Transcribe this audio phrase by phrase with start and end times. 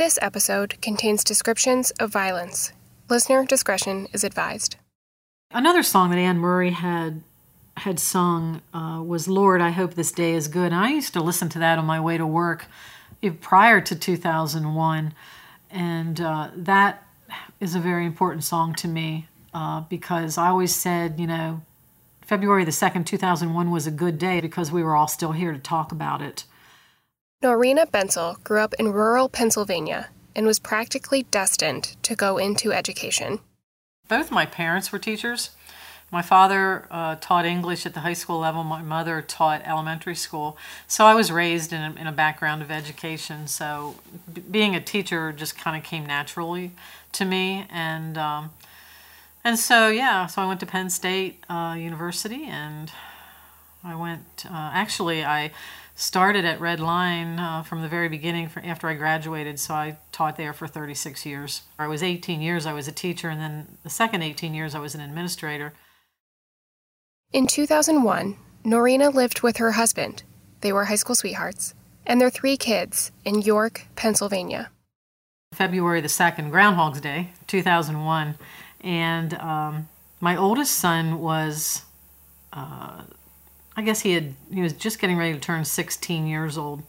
[0.00, 2.72] This episode contains descriptions of violence.
[3.10, 4.76] Listener discretion is advised.
[5.50, 7.20] Another song that Anne Murray had
[7.76, 11.22] had sung uh, was "Lord, I Hope This Day Is Good." And I used to
[11.22, 12.64] listen to that on my way to work
[13.42, 15.12] prior to 2001,
[15.70, 17.06] and uh, that
[17.60, 21.60] is a very important song to me uh, because I always said, you know,
[22.22, 25.58] February the 2nd, 2001 was a good day because we were all still here to
[25.58, 26.44] talk about it.
[27.42, 33.40] Norina Bentzel grew up in rural Pennsylvania and was practically destined to go into education.
[34.08, 35.50] Both my parents were teachers.
[36.12, 38.62] My father uh, taught English at the high school level.
[38.62, 40.58] My mother taught elementary school.
[40.86, 43.46] So I was raised in a, in a background of education.
[43.46, 43.94] So
[44.30, 46.72] b- being a teacher just kind of came naturally
[47.12, 47.66] to me.
[47.70, 48.50] And um,
[49.44, 52.92] and so yeah, so I went to Penn State uh, University, and
[53.82, 54.44] I went.
[54.44, 55.52] Uh, actually, I
[56.00, 59.98] started at Red Lion uh, from the very beginning for, after I graduated, so I
[60.12, 61.62] taught there for 36 years.
[61.78, 64.78] I was 18 years I was a teacher, and then the second 18 years I
[64.78, 65.74] was an administrator.
[67.32, 70.22] In 2001, Norina lived with her husband.
[70.62, 71.74] They were high school sweethearts,
[72.06, 74.70] and their three kids in York, Pennsylvania.
[75.52, 78.36] February the 2nd, Groundhog's Day, 2001,
[78.80, 79.88] and um,
[80.20, 81.82] my oldest son was.
[82.52, 83.02] Uh,
[83.80, 86.82] I guess he had he was just getting ready to turn 16 years old.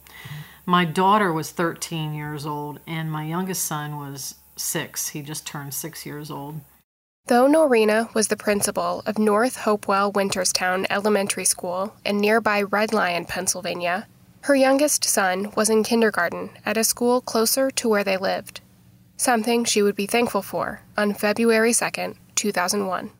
[0.66, 5.08] My daughter was 13 years old, and my youngest son was six.
[5.08, 6.60] He just turned six years old.
[7.28, 13.24] Though Norina was the principal of North Hopewell Winterstown Elementary School in nearby Red Lion,
[13.24, 14.06] Pennsylvania,
[14.42, 18.60] her youngest son was in kindergarten at a school closer to where they lived,
[19.16, 23.12] something she would be thankful for on February 2nd, 2001.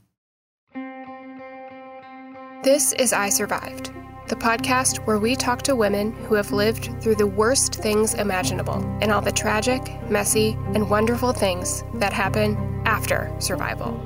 [2.63, 3.91] This is I Survived,
[4.29, 8.77] the podcast where we talk to women who have lived through the worst things imaginable
[9.03, 14.01] and all the tragic, messy, and wonderful things that happen after survival.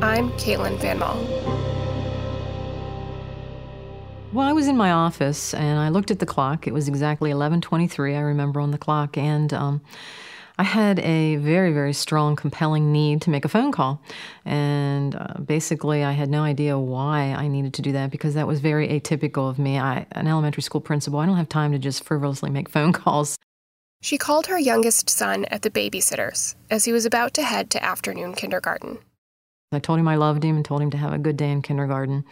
[0.00, 1.14] I'm Caitlin Van Mall.
[4.32, 6.66] Well, I was in my office and I looked at the clock.
[6.66, 8.16] It was exactly 11:23.
[8.16, 9.82] I remember on the clock, and um,
[10.60, 14.02] I had a very, very strong, compelling need to make a phone call.
[14.44, 18.46] And uh, basically, I had no idea why I needed to do that because that
[18.46, 19.78] was very atypical of me.
[19.78, 23.38] I, an elementary school principal, I don't have time to just frivolously make phone calls.
[24.02, 27.82] She called her youngest son at the babysitter's as he was about to head to
[27.82, 28.98] afternoon kindergarten.
[29.72, 31.62] I told him I loved him and told him to have a good day in
[31.62, 32.24] kindergarten.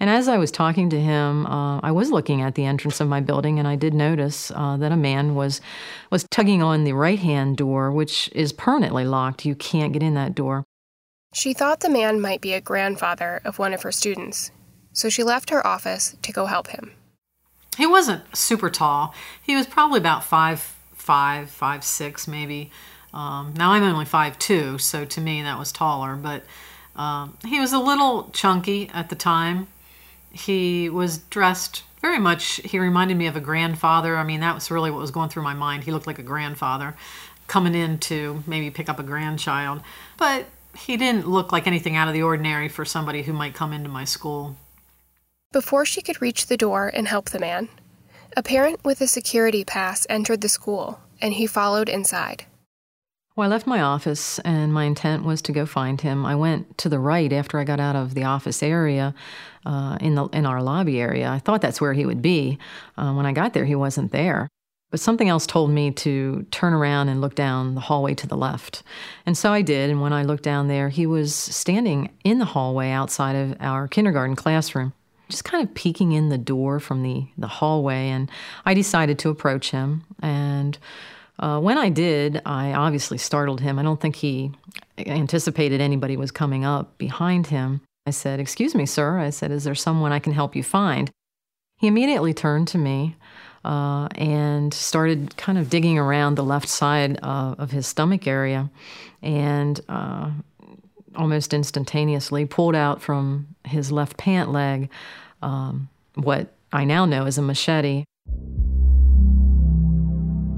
[0.00, 3.06] And as I was talking to him, uh, I was looking at the entrance of
[3.06, 5.60] my building, and I did notice uh, that a man was
[6.10, 9.44] was tugging on the right hand door, which is permanently locked.
[9.44, 10.64] You can't get in that door.
[11.32, 14.50] She thought the man might be a grandfather of one of her students,
[14.92, 16.90] so she left her office to go help him.
[17.76, 19.14] He wasn't super tall.
[19.40, 22.72] He was probably about five five, five six maybe.
[23.14, 26.42] Um, now I'm only five two, so to me that was taller, but
[26.96, 29.68] um, he was a little chunky at the time.
[30.32, 34.16] He was dressed very much, he reminded me of a grandfather.
[34.16, 35.84] I mean, that was really what was going through my mind.
[35.84, 36.96] He looked like a grandfather
[37.46, 39.82] coming in to maybe pick up a grandchild.
[40.16, 43.72] But he didn't look like anything out of the ordinary for somebody who might come
[43.72, 44.56] into my school.
[45.52, 47.68] Before she could reach the door and help the man,
[48.36, 52.46] a parent with a security pass entered the school, and he followed inside.
[53.40, 56.26] Well, I left my office and my intent was to go find him.
[56.26, 59.14] I went to the right after I got out of the office area
[59.64, 61.30] uh, in, the, in our lobby area.
[61.30, 62.58] I thought that's where he would be.
[62.98, 64.46] Uh, when I got there, he wasn't there.
[64.90, 68.36] But something else told me to turn around and look down the hallway to the
[68.36, 68.82] left.
[69.24, 69.88] And so I did.
[69.88, 73.88] And when I looked down there, he was standing in the hallway outside of our
[73.88, 74.92] kindergarten classroom,
[75.30, 78.10] just kind of peeking in the door from the, the hallway.
[78.10, 78.30] And
[78.66, 80.04] I decided to approach him.
[80.20, 80.76] And
[81.40, 83.78] uh, when I did, I obviously startled him.
[83.78, 84.52] I don't think he
[84.98, 87.80] anticipated anybody was coming up behind him.
[88.06, 89.18] I said, Excuse me, sir.
[89.18, 91.10] I said, Is there someone I can help you find?
[91.78, 93.16] He immediately turned to me
[93.64, 98.70] uh, and started kind of digging around the left side uh, of his stomach area
[99.22, 100.30] and uh,
[101.16, 104.90] almost instantaneously pulled out from his left pant leg
[105.42, 108.04] um, what I now know is a machete.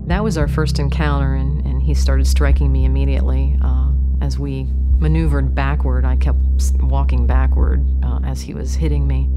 [0.06, 3.58] That was our first encounter, and, and he started striking me immediately.
[3.62, 4.66] Uh, as we
[4.98, 6.38] maneuvered backward, I kept
[6.80, 9.30] walking backward uh, as he was hitting me.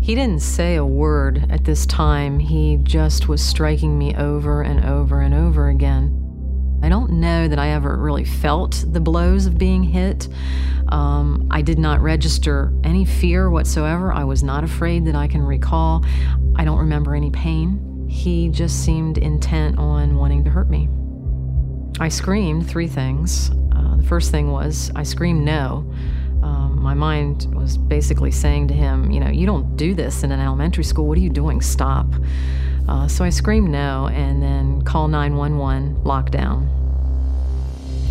[0.00, 2.38] He didn't say a word at this time.
[2.38, 6.14] He just was striking me over and over and over again.
[6.82, 10.28] I don't know that I ever really felt the blows of being hit.
[10.88, 14.12] Um, I did not register any fear whatsoever.
[14.12, 16.04] I was not afraid that I can recall.
[16.54, 17.87] I don't remember any pain.
[18.08, 20.88] He just seemed intent on wanting to hurt me.
[22.00, 23.50] I screamed three things.
[23.74, 25.90] Uh, the first thing was I screamed no.
[26.42, 30.32] Um, my mind was basically saying to him, You know, you don't do this in
[30.32, 31.06] an elementary school.
[31.06, 31.60] What are you doing?
[31.60, 32.06] Stop.
[32.88, 36.68] Uh, so I screamed no and then call 911, lockdown.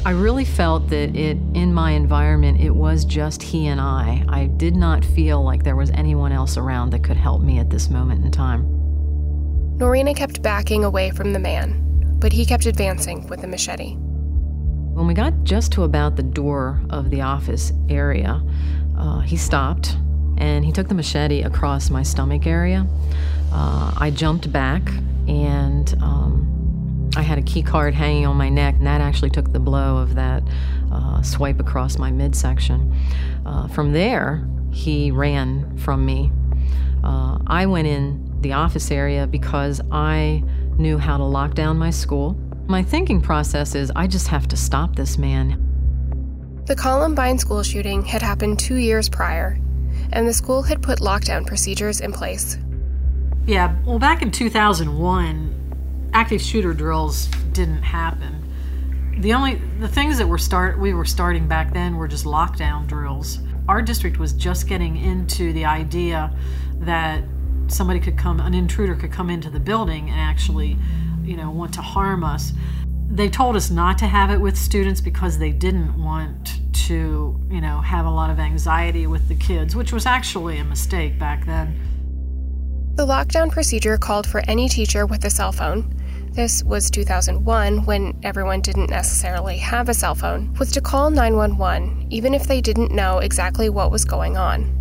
[0.05, 4.23] I really felt that it in my environment it was just he and I.
[4.29, 7.69] I did not feel like there was anyone else around that could help me at
[7.69, 8.76] this moment in time.
[9.77, 13.93] Norina kept backing away from the man, but he kept advancing with the machete.
[13.93, 18.41] When we got just to about the door of the office area,
[18.97, 19.95] uh, he stopped
[20.39, 22.87] and he took the machete across my stomach area.
[23.53, 24.81] Uh, I jumped back
[25.27, 29.53] and um, I had a key card hanging on my neck, and that actually took
[29.53, 30.41] the blow of that
[30.91, 32.95] uh, swipe across my midsection.
[33.45, 36.31] Uh, from there, he ran from me.
[37.03, 40.43] Uh, I went in the office area because I
[40.77, 42.33] knew how to lock down my school.
[42.67, 45.63] My thinking process is I just have to stop this man.
[46.65, 49.57] The Columbine school shooting had happened two years prior,
[50.11, 52.57] and the school had put lockdown procedures in place.
[53.45, 58.43] Yeah, well, back in 2001, active shooter drills didn't happen.
[59.19, 62.85] The only the things that were start we were starting back then were just lockdown
[62.85, 63.39] drills.
[63.67, 66.35] Our district was just getting into the idea
[66.79, 67.23] that
[67.71, 70.77] somebody could come, an intruder could come into the building and actually,
[71.23, 72.53] you know, want to harm us.
[73.09, 77.61] They told us not to have it with students because they didn't want to, you
[77.61, 81.45] know, have a lot of anxiety with the kids, which was actually a mistake back
[81.45, 81.79] then.
[82.95, 85.93] The lockdown procedure called for any teacher with a cell phone.
[86.31, 92.07] This was 2001 when everyone didn't necessarily have a cell phone, was to call 911
[92.09, 94.73] even if they didn't know exactly what was going on.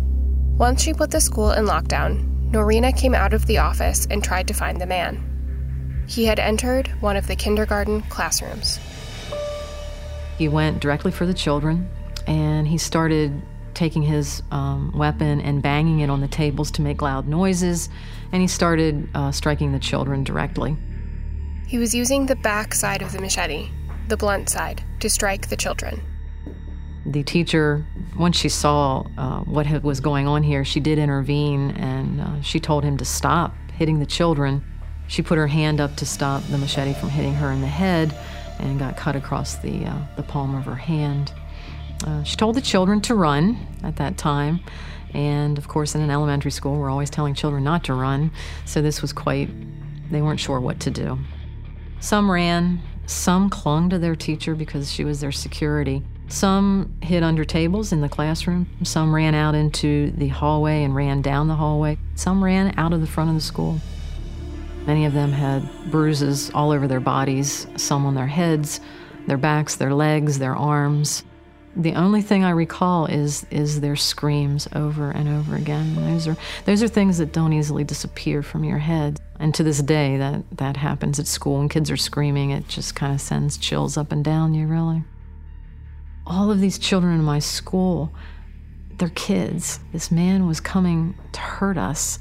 [0.57, 4.47] Once she put the school in lockdown, Norina came out of the office and tried
[4.47, 6.05] to find the man.
[6.07, 8.79] He had entered one of the kindergarten classrooms.
[10.37, 11.89] He went directly for the children
[12.25, 13.41] and he started
[13.73, 17.89] taking his um, weapon and banging it on the tables to make loud noises,
[18.31, 20.75] and he started uh, striking the children directly.
[21.67, 23.69] He was using the back side of the machete,
[24.07, 26.01] the blunt side, to strike the children.
[27.07, 27.85] The teacher,
[28.19, 32.59] once she saw uh, what was going on here, she did intervene and uh, she
[32.59, 34.61] told him to stop hitting the children.
[35.07, 38.13] She put her hand up to stop the machete from hitting her in the head
[38.59, 41.31] and got cut across the, uh, the palm of her hand.
[42.05, 44.59] Uh, she told the children to run at that time.
[45.13, 48.31] And of course, in an elementary school, we're always telling children not to run.
[48.65, 49.49] So this was quite,
[50.11, 51.17] they weren't sure what to do.
[52.01, 56.03] Some ran, some clung to their teacher because she was their security.
[56.29, 58.67] Some hid under tables in the classroom.
[58.83, 61.97] Some ran out into the hallway and ran down the hallway.
[62.15, 63.79] Some ran out of the front of the school.
[64.85, 68.81] Many of them had bruises all over their bodies, some on their heads,
[69.25, 71.23] their backs, their legs, their arms.
[71.75, 75.95] The only thing I recall is is their screams over and over again.
[75.95, 79.19] Those are those are things that don't easily disappear from your head.
[79.39, 82.95] And to this day that that happens at school when kids are screaming, it just
[82.95, 85.03] kind of sends chills up and down you really
[86.27, 88.13] all of these children in my school,
[88.97, 89.79] they're kids.
[89.93, 92.19] This man was coming to hurt us.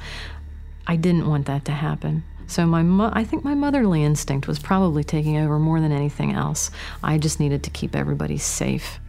[0.87, 2.25] I didn't want that to happen.
[2.47, 6.33] So my mo- I think my motherly instinct was probably taking over more than anything
[6.33, 6.71] else.
[7.03, 9.01] I just needed to keep everybody safe.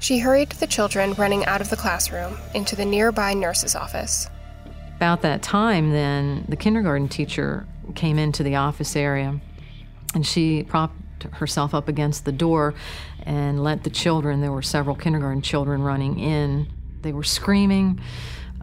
[0.00, 4.28] She hurried the children running out of the classroom into the nearby nurse's office.
[4.96, 9.40] About that time, then, the kindergarten teacher came into the office area
[10.14, 12.74] and she propped herself up against the door
[13.22, 16.68] and let the children, there were several kindergarten children running in.
[17.02, 18.00] They were screaming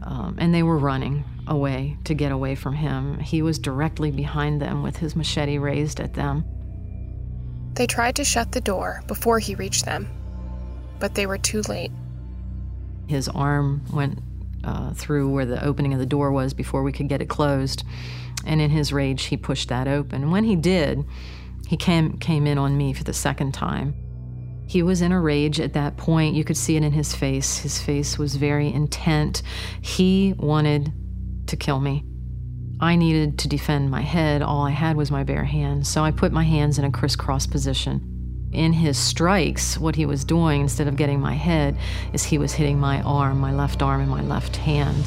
[0.00, 3.18] um, and they were running away to get away from him.
[3.18, 6.44] He was directly behind them with his machete raised at them.
[7.74, 10.08] They tried to shut the door before he reached them,
[10.98, 11.92] but they were too late.
[13.06, 14.20] His arm went
[14.64, 17.84] uh, through where the opening of the door was before we could get it closed,
[18.44, 20.22] and in his rage, he pushed that open.
[20.22, 21.04] And when he did,
[21.68, 23.94] he came, came in on me for the second time.
[24.66, 26.34] He was in a rage at that point.
[26.34, 27.58] You could see it in his face.
[27.58, 29.42] His face was very intent.
[29.82, 30.90] He wanted
[31.46, 32.06] to kill me.
[32.80, 34.40] I needed to defend my head.
[34.40, 35.90] All I had was my bare hands.
[35.90, 38.48] So I put my hands in a crisscross position.
[38.50, 41.76] In his strikes, what he was doing instead of getting my head
[42.14, 45.04] is he was hitting my arm, my left arm, and my left hand.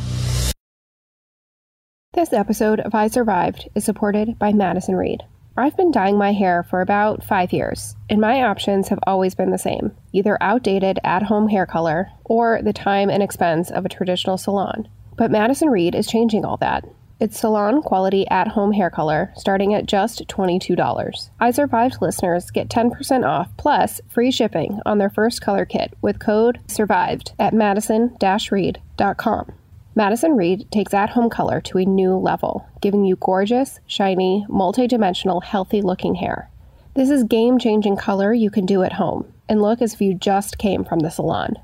[2.13, 5.23] This episode of I Survived is supported by Madison Reed.
[5.57, 9.51] I've been dyeing my hair for about five years, and my options have always been
[9.51, 13.89] the same either outdated at home hair color or the time and expense of a
[13.89, 14.87] traditional salon.
[15.17, 16.85] But Madison Reed is changing all that.
[17.19, 21.29] It's salon quality at home hair color starting at just $22.
[21.39, 26.19] I Survived listeners get 10% off plus free shipping on their first color kit with
[26.19, 28.17] code SURVIVED at madison
[28.49, 29.53] reed.com.
[29.93, 34.87] Madison Reed takes at home color to a new level, giving you gorgeous, shiny, multi
[34.87, 36.49] dimensional, healthy looking hair.
[36.93, 40.13] This is game changing color you can do at home and look as if you
[40.13, 41.55] just came from the salon.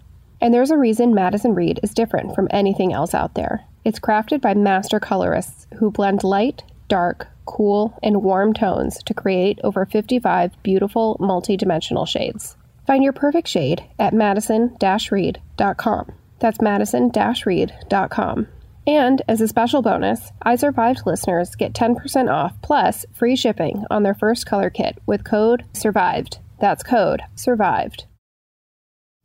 [0.41, 3.63] And there's a reason Madison Reed is different from anything else out there.
[3.85, 9.59] It's crafted by master colorists who blend light, dark, cool, and warm tones to create
[9.63, 12.57] over 55 beautiful multi-dimensional shades.
[12.85, 16.11] Find your perfect shade at madison-reed.com.
[16.39, 18.47] That's madison-reed.com.
[18.87, 24.03] And as a special bonus, I Survived listeners get 10% off plus free shipping on
[24.03, 26.39] their first color kit with code SURVIVED.
[26.59, 28.06] That's code SURVIVED.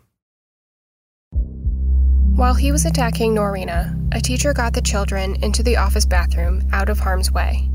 [2.37, 6.89] While he was attacking Norina, a teacher got the children into the office bathroom out
[6.89, 7.69] of harm's way.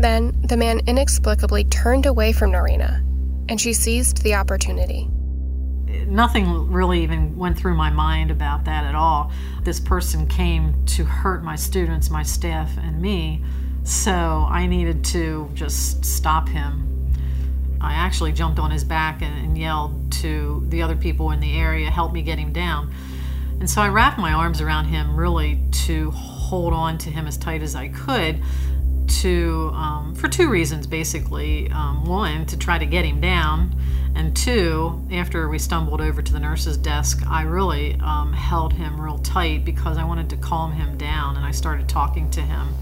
[0.00, 3.00] Then the man inexplicably turned away from Norina,
[3.50, 5.10] and she seized the opportunity.
[6.06, 9.30] Nothing really even went through my mind about that at all.
[9.62, 13.44] This person came to hurt my students, my staff, and me,
[13.84, 17.12] so I needed to just stop him.
[17.78, 21.58] I actually jumped on his back and, and yelled to the other people in the
[21.58, 22.90] area, help me get him down.
[23.58, 27.36] And so I wrapped my arms around him really to hold on to him as
[27.36, 28.42] tight as I could
[29.10, 31.70] to um, for two reasons basically.
[31.70, 33.76] Um, one to try to get him down
[34.14, 39.00] and two after we stumbled over to the nurse's desk i really um, held him
[39.00, 42.74] real tight because i wanted to calm him down and i started talking to him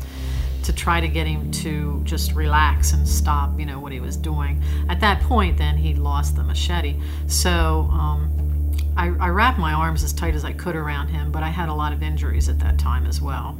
[0.68, 4.18] to try to get him to just relax and stop you know what he was
[4.18, 4.62] doing.
[4.88, 7.00] At that point then he lost the machete.
[7.26, 11.42] So um, I, I wrapped my arms as tight as i could around him but
[11.42, 13.58] i had a lot of injuries at that time as well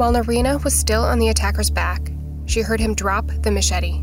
[0.00, 2.10] while Norina was still on the attacker's back,
[2.46, 4.02] she heard him drop the machete.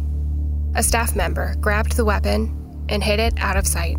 [0.75, 3.98] A staff member grabbed the weapon and hid it out of sight.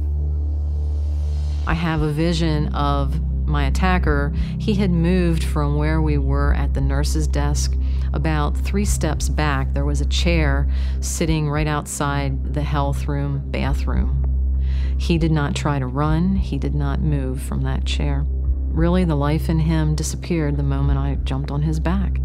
[1.67, 4.33] I have a vision of my attacker.
[4.61, 7.75] He had moved from where we were at the nurse's desk.
[8.12, 14.62] About three steps back, there was a chair sitting right outside the health room bathroom.
[14.99, 18.25] He did not try to run, he did not move from that chair.
[18.71, 22.19] Really, the life in him disappeared the moment I jumped on his back.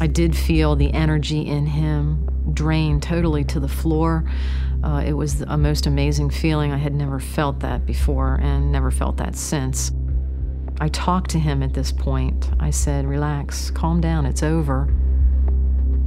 [0.00, 4.24] I did feel the energy in him drain totally to the floor.
[4.82, 6.72] Uh, it was a most amazing feeling.
[6.72, 9.92] I had never felt that before and never felt that since.
[10.80, 12.50] I talked to him at this point.
[12.58, 14.92] I said, Relax, calm down, it's over.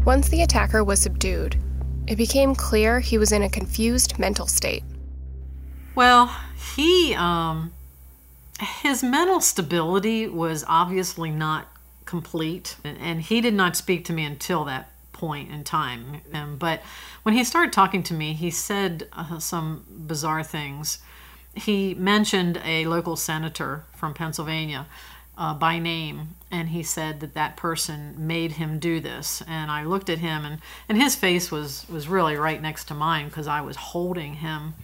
[0.03, 1.55] Once the attacker was subdued,
[2.07, 4.83] it became clear he was in a confused mental state.
[5.95, 6.35] Well,
[6.75, 7.71] he um,
[8.59, 11.67] his mental stability was obviously not
[12.05, 16.21] complete, and he did not speak to me until that point in time.
[16.33, 16.81] Um, but
[17.23, 20.99] when he started talking to me, he said uh, some bizarre things.
[21.53, 24.87] He mentioned a local senator from Pennsylvania
[25.37, 29.41] uh, by name, and he said that that person made him do this.
[29.47, 32.93] And I looked at him, and, and his face was, was really right next to
[32.93, 34.75] mine because I was holding him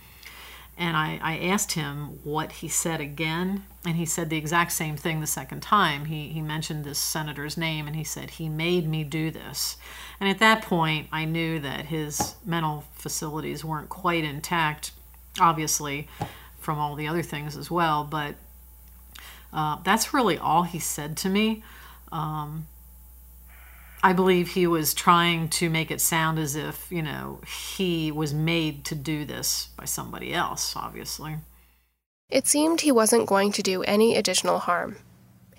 [0.82, 4.98] and I, I asked him what he said again, and he said the exact same
[4.98, 6.06] thing the second time.
[6.06, 9.78] He, he mentioned this senator's name, and he said, He made me do this.
[10.20, 14.92] And at that point, I knew that his mental facilities weren't quite intact,
[15.40, 16.08] obviously,
[16.58, 18.04] from all the other things as well.
[18.04, 18.34] But
[19.54, 21.64] uh, that's really all he said to me.
[22.12, 22.66] Um,
[24.04, 28.34] I believe he was trying to make it sound as if, you know, he was
[28.34, 31.38] made to do this by somebody else, obviously.
[32.30, 34.98] It seemed he wasn't going to do any additional harm.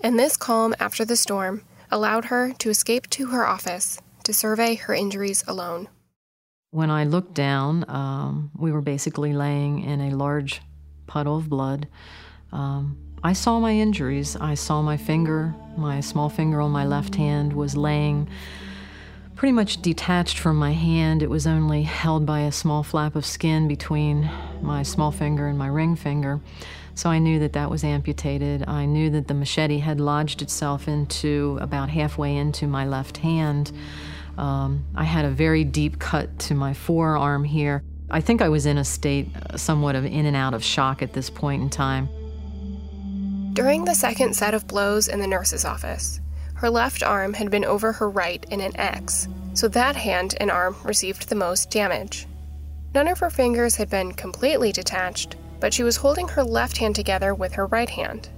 [0.01, 4.75] And this calm after the storm allowed her to escape to her office to survey
[4.75, 5.89] her injuries alone.
[6.71, 10.63] When I looked down, um, we were basically laying in a large
[11.07, 11.87] puddle of blood.
[12.51, 14.37] Um, I saw my injuries.
[14.37, 18.29] I saw my finger, my small finger on my left hand was laying
[19.37, 21.23] pretty much detached from my hand.
[21.23, 24.29] It was only held by a small flap of skin between
[24.61, 26.41] my small finger and my ring finger.
[26.95, 28.64] So I knew that that was amputated.
[28.69, 33.71] I knew that the machete had lodged itself into about halfway into my left hand.
[34.37, 37.83] Um, I had a very deep cut to my forearm here.
[38.11, 41.02] I think I was in a state uh, somewhat of in and out of shock
[41.02, 42.09] at this point in time.
[43.53, 46.21] During the second set of blows in the nurse's office,
[46.55, 50.51] her left arm had been over her right in an X, so that hand and
[50.51, 52.27] arm received the most damage.
[52.95, 56.95] None of her fingers had been completely detached, but she was holding her left hand
[56.95, 58.31] together with her right hand.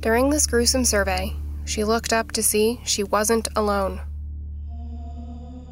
[0.00, 1.34] During this gruesome survey,
[1.66, 4.00] she looked up to see she wasn't alone.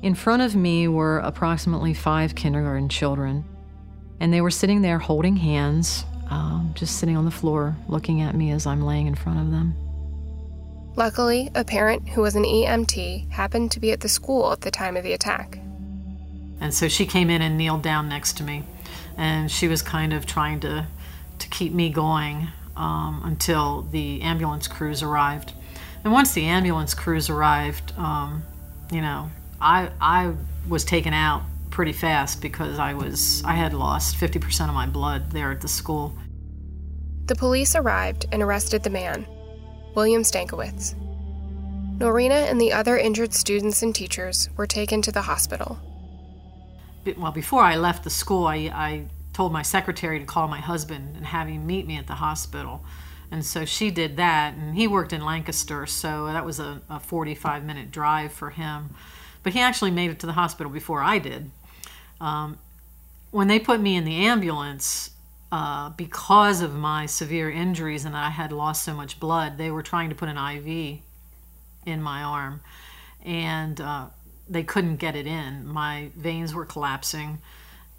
[0.02, 3.46] In front of me were approximately five kindergarten children,
[4.20, 8.34] and they were sitting there holding hands, um, just sitting on the floor looking at
[8.34, 9.74] me as I'm laying in front of them.
[10.96, 14.70] Luckily, a parent who was an EMT happened to be at the school at the
[14.70, 15.58] time of the attack.
[16.60, 18.62] And so she came in and kneeled down next to me,
[19.16, 20.86] and she was kind of trying to,
[21.40, 25.52] to keep me going um, until the ambulance crews arrived.
[26.04, 28.44] And once the ambulance crews arrived, um,
[28.92, 30.34] you know, I I
[30.68, 31.42] was taken out
[31.74, 35.68] pretty fast because I was I had lost 50% of my blood there at the
[35.68, 36.16] school.
[37.26, 39.26] The police arrived and arrested the man,
[39.96, 40.94] William Stankiewicz.
[41.98, 45.78] Norina and the other injured students and teachers were taken to the hospital.
[47.16, 51.16] Well, before I left the school, I, I told my secretary to call my husband
[51.16, 52.84] and have him meet me at the hospital.
[53.32, 57.00] And so she did that, and he worked in Lancaster, so that was a, a
[57.00, 58.94] 45 minute drive for him.
[59.42, 61.50] But he actually made it to the hospital before I did.
[62.20, 62.58] Um,
[63.30, 65.10] when they put me in the ambulance,
[65.50, 69.82] uh, because of my severe injuries and I had lost so much blood, they were
[69.82, 70.98] trying to put an IV
[71.86, 72.60] in my arm,
[73.24, 74.06] and uh,
[74.48, 75.66] they couldn't get it in.
[75.66, 77.38] My veins were collapsing,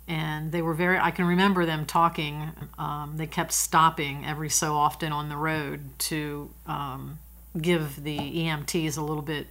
[0.07, 0.98] and they were very.
[0.98, 2.51] I can remember them talking.
[2.77, 7.20] Um, they kept stopping every so often on the road to um,
[7.59, 9.48] give the EMTs a little bit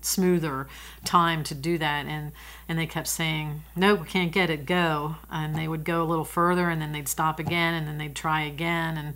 [0.00, 0.68] smoother
[1.04, 2.06] time to do that.
[2.06, 2.32] And
[2.68, 4.66] and they kept saying no we can't get it.
[4.66, 5.16] Go.
[5.30, 8.16] And they would go a little further and then they'd stop again and then they'd
[8.16, 8.96] try again.
[8.96, 9.14] And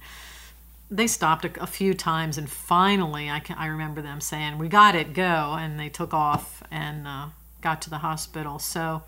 [0.90, 4.68] they stopped a, a few times and finally I, can, I remember them saying we
[4.68, 5.14] got it.
[5.14, 5.56] Go.
[5.58, 7.26] And they took off and uh,
[7.60, 8.58] got to the hospital.
[8.58, 9.02] So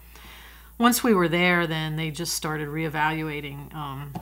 [0.79, 4.13] once we were there then they just started reevaluating um,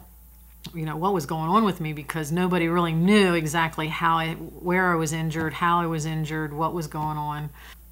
[0.75, 4.35] you know what was going on with me because nobody really knew exactly how I,
[4.35, 7.51] where I was injured, how I was injured, what was going on.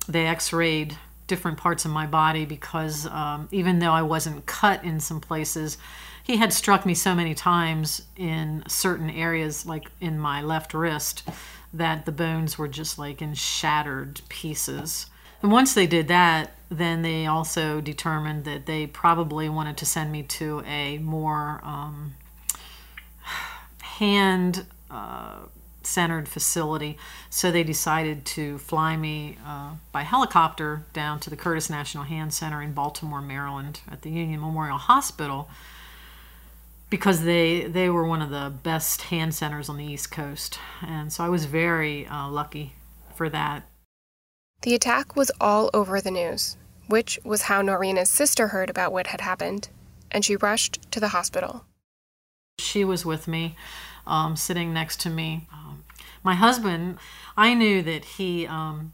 [0.09, 4.98] They X-rayed different parts of my body because um, even though I wasn't cut in
[4.98, 5.78] some places,
[6.24, 11.28] he had struck me so many times in certain areas, like in my left wrist,
[11.72, 15.06] that the bones were just like in shattered pieces.
[15.42, 20.12] And once they did that, then they also determined that they probably wanted to send
[20.12, 22.14] me to a more um,
[24.00, 25.36] hand uh,
[25.82, 26.98] centered facility.
[27.28, 32.32] So they decided to fly me uh, by helicopter down to the Curtis National Hand
[32.32, 35.48] Center in Baltimore, Maryland, at the Union Memorial Hospital,
[36.88, 41.12] because they they were one of the best hand centers on the East Coast, and
[41.12, 42.72] so I was very uh, lucky
[43.14, 43.64] for that.
[44.62, 46.56] The attack was all over the news,
[46.88, 49.68] which was how Norina's sister heard about what had happened,
[50.10, 51.64] and she rushed to the hospital.
[52.58, 53.56] She was with me
[54.06, 55.48] um, sitting next to me.
[55.52, 55.84] Um,
[56.22, 56.98] my husband,
[57.36, 58.92] I knew that he, um,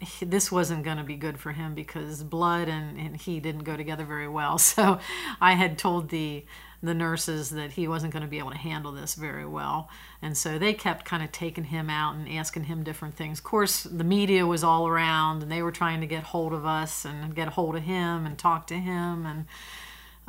[0.00, 3.64] he this wasn't going to be good for him because blood and, and he didn't
[3.64, 4.58] go together very well.
[4.76, 4.98] So
[5.40, 6.44] I had told the
[6.82, 9.88] the nurses that he wasn't going to be able to handle this very well.
[10.22, 13.38] And so they kept kind of taking him out and asking him different things.
[13.38, 16.64] Of course, the media was all around and they were trying to get hold of
[16.64, 19.26] us and get a hold of him and talk to him.
[19.26, 19.46] And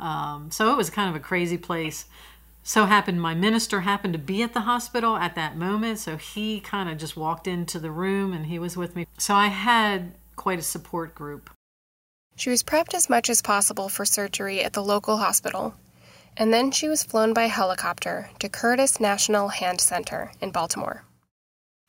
[0.00, 2.06] um, so it was kind of a crazy place
[2.68, 6.60] so happened my minister happened to be at the hospital at that moment so he
[6.60, 9.06] kind of just walked into the room and he was with me.
[9.16, 11.48] So i had quite a support group.
[12.36, 15.74] She was prepped as much as possible for surgery at the local hospital
[16.36, 21.07] and then she was flown by helicopter to curtis national hand center in baltimore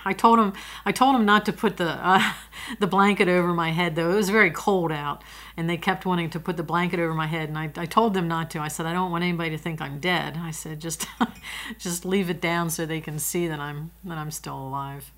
[0.05, 0.53] I told him
[0.85, 2.33] I told him not to put the uh,
[2.79, 5.23] the blanket over my head though it was very cold out
[5.57, 8.13] and they kept wanting to put the blanket over my head and I, I told
[8.13, 10.79] them not to I said I don't want anybody to think I'm dead I said
[10.79, 11.07] just
[11.79, 15.11] just leave it down so they can see that I'm that I'm still alive.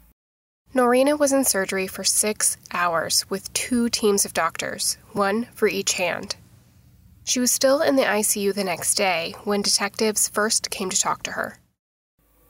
[0.74, 5.94] Norina was in surgery for six hours with two teams of doctors, one for each
[5.94, 6.38] hand.
[7.26, 11.24] She was still in the ICU the next day when detectives first came to talk
[11.24, 11.58] to her.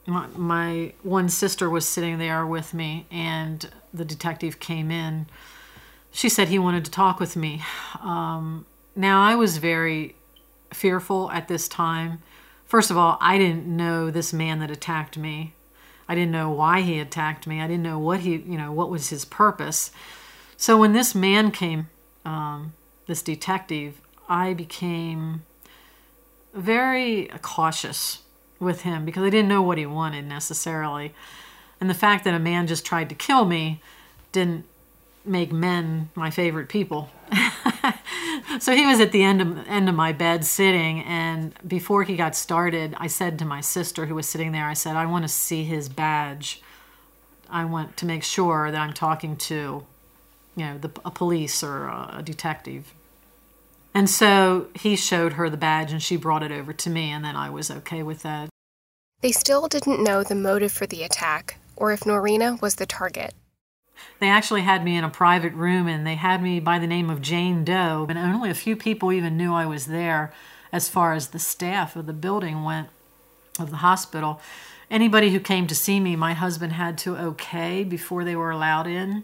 [0.07, 5.27] My, my one sister was sitting there with me, and the detective came in.
[6.11, 7.61] She said he wanted to talk with me.
[8.01, 10.15] Um, now, I was very
[10.73, 12.21] fearful at this time.
[12.65, 15.53] First of all, I didn't know this man that attacked me.
[16.07, 17.61] I didn't know why he attacked me.
[17.61, 19.91] I didn't know what he, you know, what was his purpose.
[20.57, 21.87] So when this man came,
[22.25, 22.73] um,
[23.07, 25.43] this detective, I became
[26.53, 28.19] very cautious
[28.61, 31.13] with him because I didn't know what he wanted necessarily.
[31.81, 33.81] And the fact that a man just tried to kill me
[34.31, 34.65] didn't
[35.25, 37.09] make men my favorite people.
[38.59, 42.15] so he was at the end of, end of my bed sitting, and before he
[42.15, 45.23] got started, I said to my sister who was sitting there, I said, I want
[45.23, 46.61] to see his badge.
[47.49, 49.85] I want to make sure that I'm talking to,
[50.55, 52.93] you know, the, a police or a, a detective.
[53.93, 57.25] And so he showed her the badge and she brought it over to me, and
[57.25, 58.50] then I was okay with that.
[59.21, 63.33] They still didn't know the motive for the attack or if Norina was the target.
[64.19, 67.09] They actually had me in a private room and they had me by the name
[67.09, 70.33] of Jane Doe, and only a few people even knew I was there
[70.71, 72.89] as far as the staff of the building went,
[73.59, 74.41] of the hospital.
[74.89, 78.87] Anybody who came to see me, my husband had to okay before they were allowed
[78.87, 79.23] in.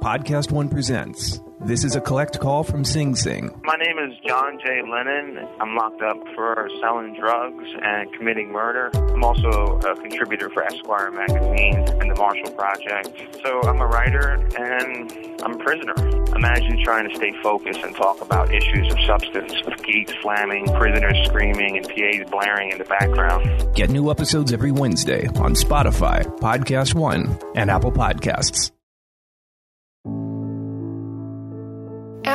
[0.00, 1.40] Podcast One presents.
[1.60, 3.60] This is a collect call from Sing Sing.
[3.64, 4.80] My name is John J.
[4.88, 5.44] Lennon.
[5.60, 8.90] I'm locked up for selling drugs and committing murder.
[8.94, 13.38] I'm also a contributor for Esquire magazine and the Marshall Project.
[13.44, 15.94] So I'm a writer and I'm a prisoner.
[16.36, 21.16] Imagine trying to stay focused and talk about issues of substance with geeks slamming, prisoners
[21.26, 23.74] screaming, and PAs blaring in the background.
[23.74, 28.70] Get new episodes every Wednesday on Spotify, Podcast One, and Apple Podcasts.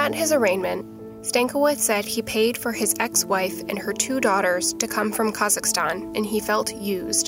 [0.04, 0.86] At his arraignment,
[1.22, 5.32] Stankiewicz said he paid for his ex wife and her two daughters to come from
[5.32, 7.28] Kazakhstan and he felt used.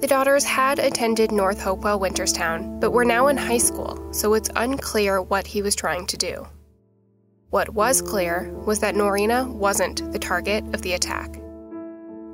[0.00, 4.48] The daughters had attended North Hopewell Winterstown, but were now in high school, so it's
[4.56, 6.46] unclear what he was trying to do.
[7.50, 11.38] What was clear was that Norina wasn't the target of the attack.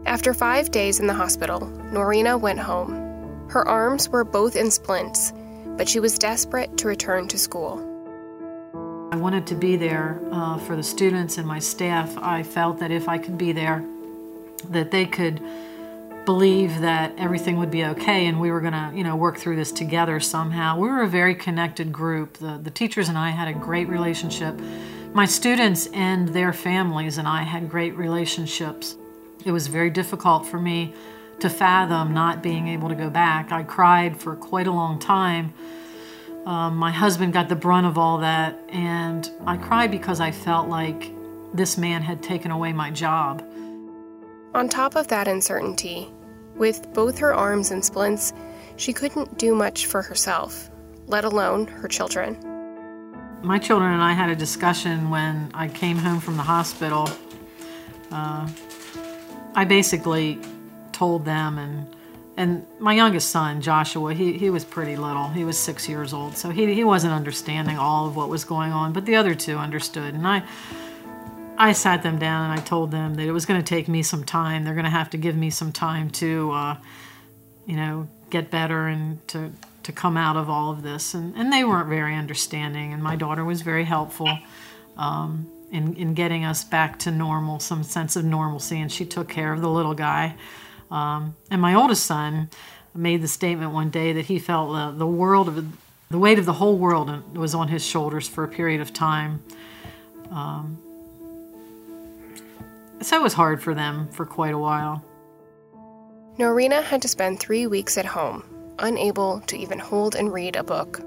[0.06, 3.48] After five days in the hospital, Norina went home.
[3.48, 5.32] Her arms were both in splints,
[5.76, 7.95] but she was desperate to return to school.
[9.12, 12.18] I wanted to be there uh, for the students and my staff.
[12.18, 13.84] I felt that if I could be there,
[14.70, 15.40] that they could
[16.24, 19.54] believe that everything would be okay and we were going to, you know, work through
[19.54, 20.76] this together somehow.
[20.76, 22.38] We were a very connected group.
[22.38, 24.58] The, the teachers and I had a great relationship.
[25.14, 28.96] My students and their families and I had great relationships.
[29.44, 30.92] It was very difficult for me
[31.38, 33.52] to fathom not being able to go back.
[33.52, 35.54] I cried for quite a long time
[36.46, 40.68] um, my husband got the brunt of all that, and I cried because I felt
[40.68, 41.10] like
[41.52, 43.44] this man had taken away my job.
[44.54, 46.08] On top of that uncertainty,
[46.54, 48.32] with both her arms in splints,
[48.76, 50.70] she couldn't do much for herself,
[51.08, 52.38] let alone her children.
[53.42, 57.10] My children and I had a discussion when I came home from the hospital.
[58.12, 58.48] Uh,
[59.56, 60.38] I basically
[60.92, 61.95] told them and
[62.36, 65.28] and my youngest son joshua he, he was pretty little.
[65.28, 66.36] He was six years old.
[66.36, 69.56] So he, he wasn't understanding all of what was going on but the other two
[69.56, 70.14] understood.
[70.14, 70.42] And i
[71.58, 74.02] i sat them down and i told them that it was going to take me
[74.02, 74.64] some time.
[74.64, 76.76] They're going to have to give me some time to uh,
[77.66, 79.52] you know get better and to
[79.86, 81.14] to come out of all of this.
[81.14, 82.92] And, and they weren't very understanding.
[82.92, 84.28] And my daughter was very helpful
[84.96, 88.80] um, in, in getting us back to normal some sense of normalcy.
[88.80, 90.34] And she took care of the little guy
[90.90, 92.50] um, and my oldest son
[92.94, 95.76] made the statement one day that he felt uh, the world of
[96.08, 99.42] the weight of the whole world was on his shoulders for a period of time.
[100.30, 100.78] Um,
[103.02, 105.04] so it was hard for them for quite a while.
[106.38, 108.44] Norina had to spend three weeks at home,
[108.78, 111.00] unable to even hold and read a book.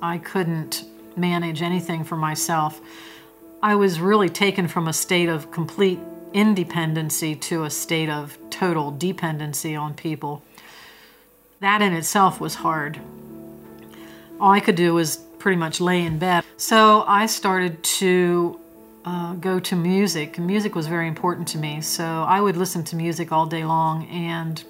[0.00, 0.84] I couldn't
[1.16, 2.80] manage anything for myself.
[3.62, 5.98] I was really taken from a state of complete
[6.32, 10.42] independency to a state of total dependency on people.
[11.60, 13.00] That in itself was hard.
[14.40, 16.44] All I could do was pretty much lay in bed.
[16.56, 18.58] So I started to
[19.04, 20.38] uh, go to music.
[20.38, 24.06] Music was very important to me, so I would listen to music all day long,
[24.08, 24.62] and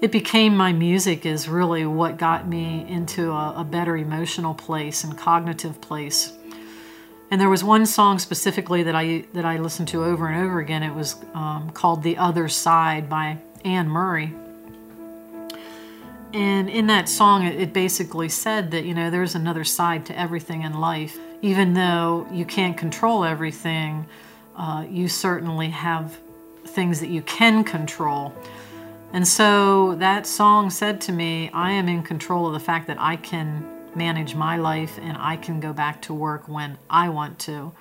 [0.00, 5.02] it became my music is really what got me into a, a better emotional place
[5.02, 6.37] and cognitive place.
[7.30, 10.60] And there was one song specifically that I that I listened to over and over
[10.60, 10.82] again.
[10.82, 14.32] It was um, called "The Other Side" by Anne Murray.
[16.32, 20.18] And in that song, it, it basically said that you know there's another side to
[20.18, 21.18] everything in life.
[21.42, 24.06] Even though you can't control everything,
[24.56, 26.18] uh, you certainly have
[26.64, 28.32] things that you can control.
[29.12, 33.00] And so that song said to me, I am in control of the fact that
[33.00, 37.38] I can manage my life and I can go back to work when I want
[37.40, 37.72] to.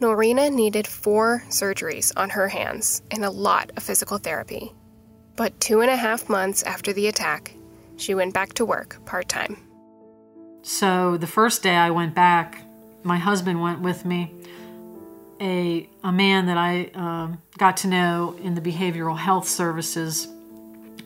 [0.00, 4.72] Norina needed four surgeries on her hands and a lot of physical therapy.
[5.36, 7.54] But two and a half months after the attack,
[7.96, 9.56] she went back to work part time.
[10.62, 12.64] So the first day I went back,
[13.02, 14.32] my husband went with me.
[15.40, 20.28] A, a man that I um, got to know in the behavioral health services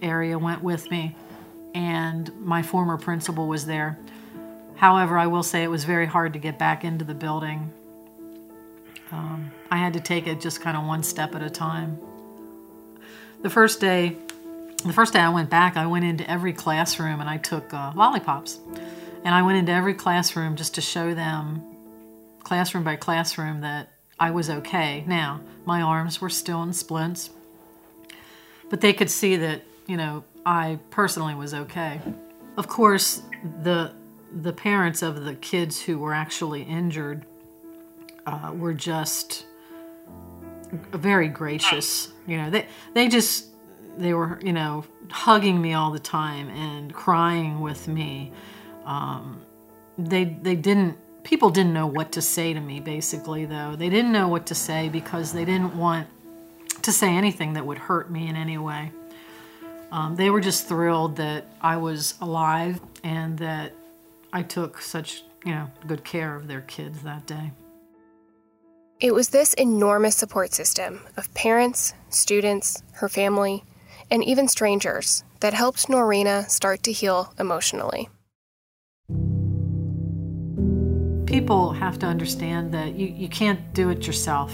[0.02, 1.16] area went with me,
[1.76, 3.98] and my former principal was there.
[4.76, 7.70] However, I will say it was very hard to get back into the building.
[9.12, 11.98] Um, I had to take it just kind of one step at a time.
[13.42, 14.16] The first day,
[14.86, 17.92] the first day I went back, I went into every classroom and I took uh,
[17.94, 18.58] lollipops.
[19.22, 21.62] And I went into every classroom just to show them,
[22.42, 25.04] classroom by classroom, that I was okay.
[25.06, 27.28] Now, my arms were still in splints,
[28.70, 32.00] but they could see that, you know, I personally was okay.
[32.56, 33.22] Of course,
[33.62, 33.92] the
[34.40, 37.26] the parents of the kids who were actually injured
[38.26, 39.46] uh, were just
[40.92, 42.12] very gracious.
[42.28, 43.48] You know, they they just
[43.98, 48.32] they were you know hugging me all the time and crying with me.
[48.84, 49.42] Um,
[49.98, 54.12] they they didn't people didn't know what to say to me basically though they didn't
[54.12, 56.06] know what to say because they didn't want
[56.82, 58.92] to say anything that would hurt me in any way.
[59.96, 63.72] Um, they were just thrilled that I was alive and that
[64.30, 67.50] I took such you know good care of their kids that day.
[69.00, 73.64] It was this enormous support system of parents, students, her family,
[74.10, 78.10] and even strangers that helped Norina start to heal emotionally.
[81.26, 84.52] People have to understand that you, you can't do it yourself.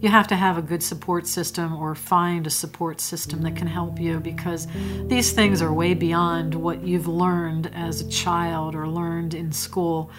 [0.00, 3.66] You have to have a good support system or find a support system that can
[3.66, 4.68] help you because
[5.06, 10.10] these things are way beyond what you've learned as a child or learned in school.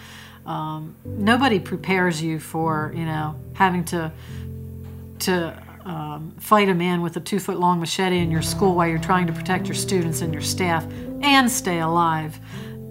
[0.44, 4.12] Um, nobody prepares you for you know having to
[5.20, 8.88] to um, fight a man with a two foot long machete in your school while
[8.88, 10.86] you're trying to protect your students and your staff
[11.22, 12.38] and stay alive.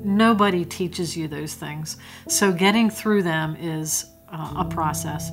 [0.04, 1.98] Nobody teaches you those things.
[2.28, 5.32] So getting through them is uh, a process,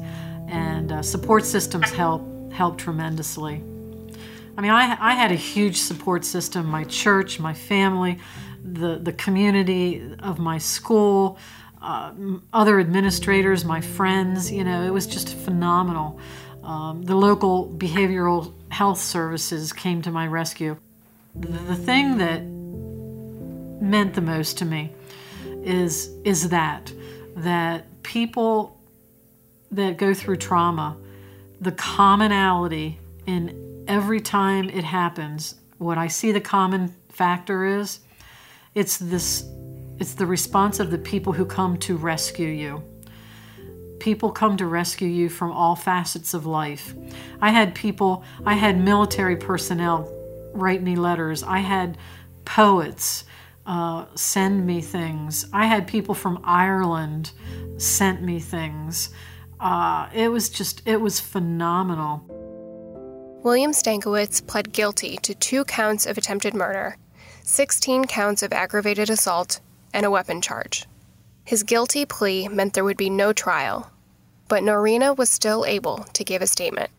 [0.48, 3.62] and uh, support systems help help tremendously.
[4.56, 8.18] I mean, I, I had a huge support system my church, my family,
[8.64, 11.38] the, the community of my school
[11.82, 12.12] uh,
[12.52, 14.50] other administrators, my friends.
[14.50, 16.18] You know, it was just phenomenal.
[16.62, 20.76] Um, the local behavioral health services came to my rescue.
[21.34, 22.42] The, the thing that
[23.82, 24.92] meant the most to me
[25.62, 26.92] is is that
[27.36, 28.75] that people
[29.70, 30.96] that go through trauma,
[31.60, 38.00] the commonality in every time it happens, what I see the common factor is,
[38.74, 39.44] it's this
[39.98, 42.82] it's the response of the people who come to rescue you.
[43.98, 46.94] People come to rescue you from all facets of life.
[47.40, 50.12] I had people, I had military personnel
[50.52, 51.42] write me letters.
[51.42, 51.96] I had
[52.44, 53.24] poets
[53.64, 55.46] uh, send me things.
[55.52, 57.32] I had people from Ireland
[57.78, 59.10] sent me things.
[59.60, 62.24] Uh, it was just, it was phenomenal.
[63.42, 66.96] William Stankiewicz pled guilty to two counts of attempted murder,
[67.42, 69.60] 16 counts of aggravated assault,
[69.94, 70.84] and a weapon charge.
[71.44, 73.92] His guilty plea meant there would be no trial,
[74.48, 76.90] but Norina was still able to give a statement.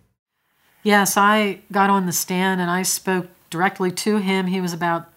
[0.84, 4.48] Yes, I got on the stand and I spoke directly to him.
[4.48, 5.10] He was about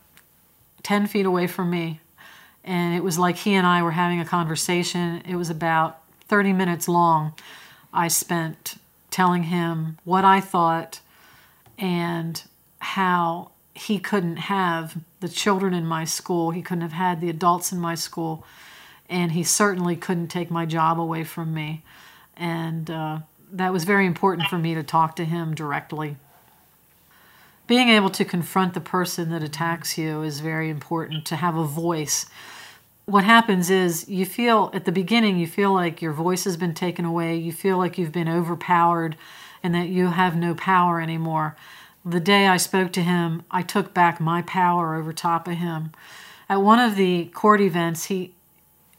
[0.83, 2.01] 10 feet away from me,
[2.65, 5.23] and it was like he and I were having a conversation.
[5.29, 6.00] It was about
[6.31, 7.35] 30 minutes long.
[7.93, 8.77] I spent
[9.11, 11.01] telling him what I thought
[11.77, 12.41] and
[12.79, 17.73] how he couldn't have the children in my school, he couldn't have had the adults
[17.73, 18.47] in my school,
[19.09, 21.83] and he certainly couldn't take my job away from me.
[22.37, 23.19] And uh,
[23.53, 26.17] that was very important for me to talk to him directly.
[27.67, 31.65] Being able to confront the person that attacks you is very important to have a
[31.65, 32.27] voice.
[33.07, 36.75] What happens is you feel at the beginning, you feel like your voice has been
[36.75, 39.17] taken away, you feel like you've been overpowered,
[39.63, 41.57] and that you have no power anymore.
[42.05, 45.93] The day I spoke to him, I took back my power over top of him.
[46.49, 48.33] At one of the court events, he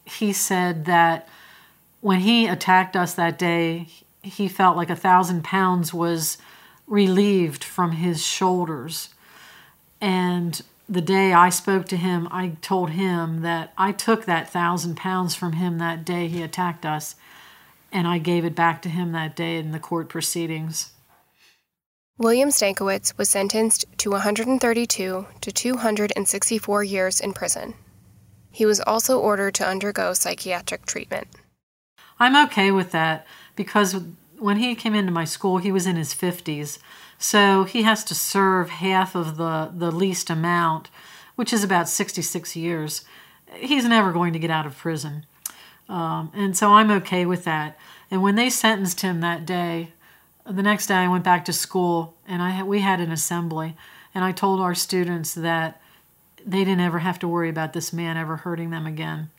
[0.05, 1.27] he said that
[2.01, 3.87] when he attacked us that day,
[4.21, 6.37] he felt like a thousand pounds was
[6.87, 9.09] relieved from his shoulders.
[9.99, 14.97] And the day I spoke to him, I told him that I took that thousand
[14.97, 17.15] pounds from him that day he attacked us,
[17.93, 20.91] and I gave it back to him that day in the court proceedings.
[22.17, 27.73] William Stankiewicz was sentenced to 132 to 264 years in prison.
[28.51, 31.27] He was also ordered to undergo psychiatric treatment.
[32.19, 33.25] I'm okay with that
[33.55, 33.95] because
[34.37, 36.79] when he came into my school, he was in his 50s.
[37.21, 40.89] So he has to serve half of the, the least amount,
[41.35, 43.05] which is about 66 years.
[43.53, 45.27] He's never going to get out of prison.
[45.87, 47.77] Um, and so I'm okay with that.
[48.09, 49.91] And when they sentenced him that day,
[50.47, 53.75] the next day I went back to school and I we had an assembly
[54.15, 55.79] and I told our students that
[56.43, 59.29] they didn't ever have to worry about this man ever hurting them again.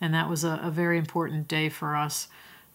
[0.00, 2.26] And that was a, a very important day for us.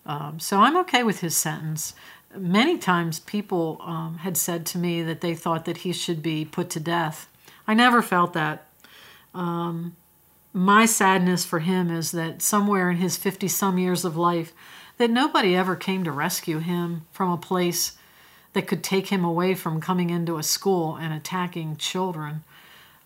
[0.05, 1.93] Um, so I'm okay with his sentence.
[2.35, 6.45] Many times people um, had said to me that they thought that he should be
[6.45, 7.27] put to death.
[7.67, 8.67] I never felt that.
[9.33, 9.95] Um,
[10.51, 14.53] my sadness for him is that somewhere in his 50 some years of life,
[14.97, 17.97] that nobody ever came to rescue him from a place
[18.53, 22.43] that could take him away from coming into a school and attacking children.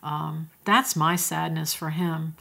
[0.03, 2.35] Um, that's my sadness for him.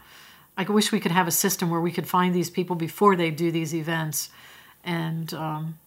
[0.59, 3.31] I wish we could have a system where we could find these people before they
[3.31, 4.31] do these events
[4.83, 5.79] and um,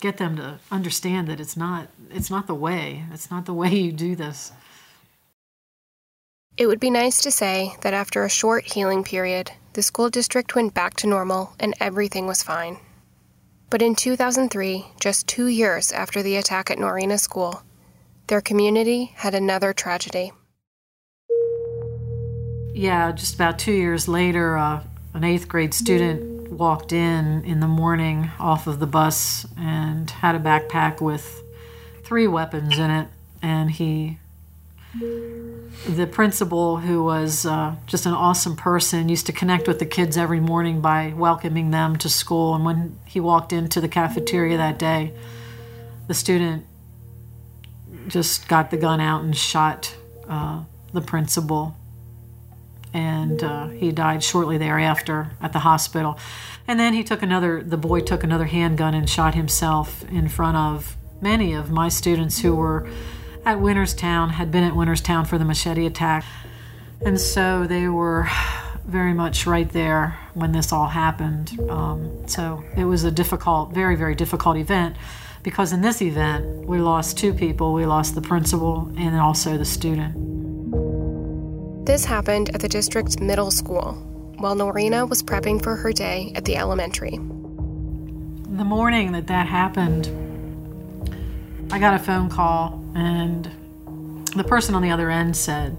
[0.00, 3.04] get them to understand that it's not it's not the way.
[3.12, 4.52] It's not the way you do this.
[6.56, 10.54] It would be nice to say that after a short healing period, the school district
[10.54, 12.78] went back to normal and everything was fine.
[13.70, 17.62] But in 2003, just two years after the attack at Norina School,
[18.26, 20.32] their community had another tragedy.
[22.74, 24.82] Yeah, just about two years later, uh,
[25.14, 30.34] an eighth grade student walked in in the morning off of the bus and had
[30.34, 31.42] a backpack with
[32.02, 33.08] three weapons in it,
[33.42, 34.18] and he
[35.88, 40.16] the principal, who was uh, just an awesome person, used to connect with the kids
[40.16, 42.54] every morning by welcoming them to school.
[42.54, 45.12] And when he walked into the cafeteria that day,
[46.08, 46.66] the student
[48.08, 49.94] just got the gun out and shot
[50.28, 51.76] uh, the principal.
[52.92, 56.18] And uh, he died shortly thereafter at the hospital.
[56.66, 60.56] And then he took another, the boy took another handgun and shot himself in front
[60.56, 62.88] of many of my students who were
[63.44, 66.24] at Winterstown, had been at Winterstown for the machete attack.
[67.04, 68.28] And so they were
[68.86, 71.58] very much right there when this all happened.
[71.70, 74.96] Um, so it was a difficult, very, very difficult event
[75.42, 77.72] because in this event, we lost two people.
[77.72, 80.39] We lost the principal and also the student.
[81.90, 83.94] This happened at the district's middle school
[84.38, 87.16] while Norina was prepping for her day at the elementary.
[87.16, 90.06] The morning that that happened,
[91.72, 93.50] I got a phone call and
[94.36, 95.76] the person on the other end said,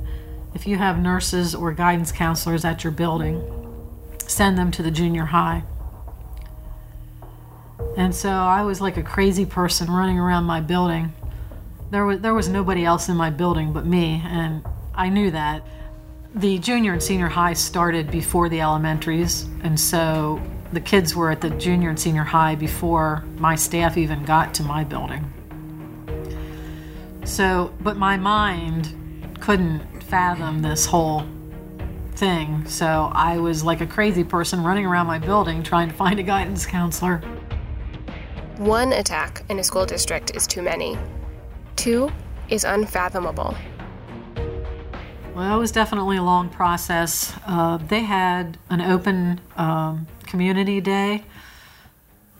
[0.53, 3.41] if you have nurses or guidance counselors at your building,
[4.27, 5.63] send them to the junior high.
[7.95, 11.13] And so I was like a crazy person running around my building.
[11.89, 14.61] There was there was nobody else in my building but me, and
[14.93, 15.65] I knew that.
[16.35, 20.41] The junior and senior high started before the elementaries, and so
[20.71, 24.63] the kids were at the junior and senior high before my staff even got to
[24.63, 25.25] my building.
[27.25, 28.95] So, but my mind
[29.41, 31.25] couldn't fathom this whole
[32.15, 32.65] thing.
[32.65, 36.23] So I was like a crazy person running around my building trying to find a
[36.23, 37.17] guidance counselor.
[38.55, 40.97] One attack in a school district is too many.
[41.75, 42.09] Two
[42.47, 43.53] is unfathomable.
[45.33, 47.33] Well, it was definitely a long process.
[47.45, 51.23] Uh, they had an open um, community day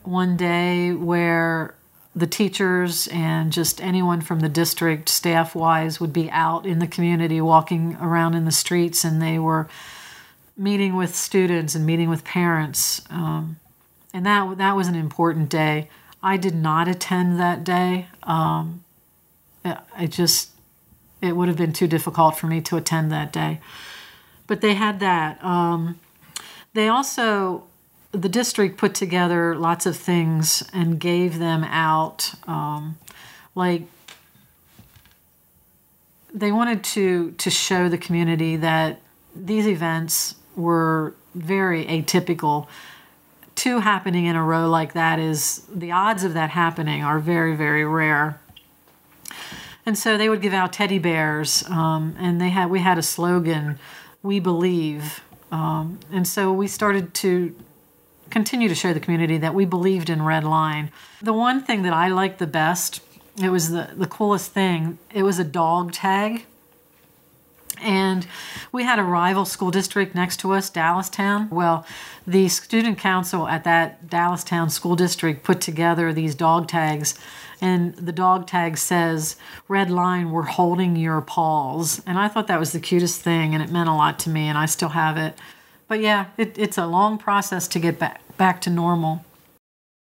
[0.03, 1.75] one day where
[2.15, 6.87] the teachers and just anyone from the district, staff wise, would be out in the
[6.87, 9.69] community walking around in the streets and they were
[10.57, 13.01] meeting with students and meeting with parents.
[13.09, 13.57] Um,
[14.13, 15.87] and that, that was an important day.
[16.21, 18.07] I did not attend that day.
[18.23, 18.83] Um,
[19.63, 19.77] it,
[20.09, 20.50] just,
[21.21, 23.59] it would have been too difficult for me to attend that day.
[24.47, 25.43] But they had that.
[25.43, 25.99] Um,
[26.73, 27.63] they also
[28.11, 32.33] the district put together lots of things and gave them out.
[32.47, 32.97] Um,
[33.55, 33.83] like
[36.33, 39.01] they wanted to to show the community that
[39.35, 42.67] these events were very atypical.
[43.55, 47.55] Two happening in a row like that is the odds of that happening are very
[47.55, 48.40] very rare.
[49.85, 53.03] And so they would give out teddy bears, um, and they had we had a
[53.03, 53.79] slogan,
[54.21, 55.21] "We believe."
[55.51, 57.55] Um, and so we started to
[58.29, 60.89] continue to show the community that we believed in Red Lion.
[61.21, 63.01] The one thing that I liked the best,
[63.41, 66.45] it was the, the coolest thing, it was a dog tag.
[67.81, 68.27] And
[68.71, 71.49] we had a rival school district next to us, Dallastown.
[71.49, 71.85] Well,
[72.27, 77.17] the student council at that Dallastown school district put together these dog tags.
[77.59, 79.35] And the dog tag says,
[79.67, 82.01] Red Lion, we're holding your paws.
[82.05, 84.47] And I thought that was the cutest thing, and it meant a lot to me,
[84.47, 85.37] and I still have it.
[85.87, 89.25] But yeah, it, it's a long process to get back, back to normal.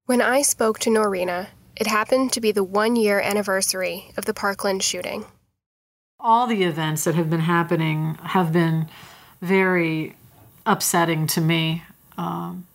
[0.07, 4.35] When I spoke to Norina, it happened to be the one year anniversary of the
[4.35, 5.25] Parkland shooting.
[6.27, 8.89] All the events that have been happening have been
[9.43, 10.16] very
[10.64, 11.83] upsetting to me.
[12.16, 12.66] Um,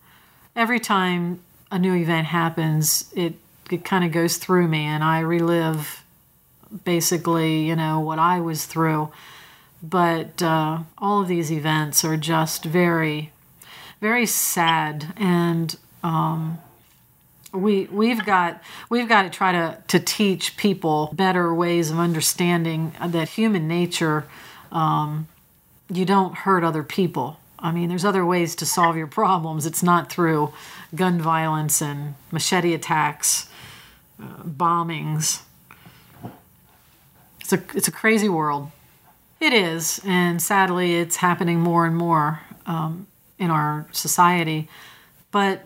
[0.55, 1.39] every time
[1.71, 3.33] a new event happens, it,
[3.71, 6.03] it kind of goes through me, and I relive
[6.83, 9.11] basically, you know, what I was through.
[9.81, 13.31] But uh, all of these events are just very,
[13.99, 16.59] very sad, and um,
[17.51, 22.93] we we've got we've got to try to to teach people better ways of understanding
[23.03, 24.25] that human nature
[24.71, 25.27] um,
[25.91, 27.39] you don't hurt other people.
[27.57, 29.65] I mean there's other ways to solve your problems.
[29.65, 30.53] It's not through
[30.95, 33.49] gun violence and machete attacks
[34.21, 35.41] uh, bombings.
[37.41, 38.71] It's a it's a crazy world.
[39.39, 43.07] It is and sadly it's happening more and more um,
[43.39, 44.69] in our society.
[45.31, 45.63] But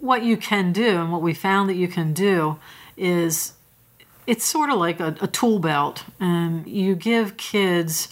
[0.00, 2.58] what you can do and what we found that you can do
[2.96, 3.54] is
[4.26, 6.04] it's sort of like a, a, tool belt.
[6.20, 8.08] And you give kids